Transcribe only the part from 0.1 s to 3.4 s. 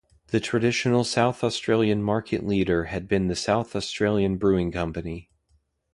The traditional South Australian market leader had been the